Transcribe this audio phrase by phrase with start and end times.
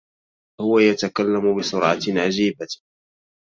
[0.61, 2.67] هو يتكلم بسرعةٍ عجيبة.